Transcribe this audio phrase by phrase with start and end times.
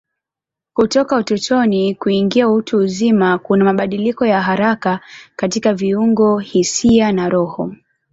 [0.73, 4.99] Kutoka utotoni kuingia utu uzima kuna mabadiliko ya haraka
[5.35, 7.75] katika viungo, hisia na roho.